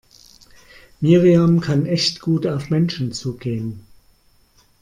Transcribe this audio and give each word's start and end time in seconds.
Miriam 0.99 1.59
kann 1.59 1.85
echt 1.85 2.21
gut 2.21 2.47
auf 2.47 2.71
Menschen 2.71 3.11
zugehen. 3.13 3.85